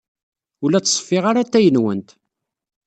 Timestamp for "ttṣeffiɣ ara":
0.81-1.39